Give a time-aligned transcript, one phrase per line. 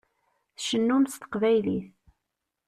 [0.55, 1.87] Tcennum s teqbaylit.